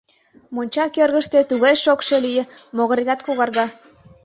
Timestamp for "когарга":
3.27-3.65